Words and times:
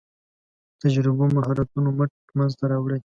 تجربو 0.81 1.23
مهارتونو 1.35 1.89
مټ 1.97 2.11
منځ 2.37 2.51
ته 2.59 2.65
راوړي. 2.71 2.99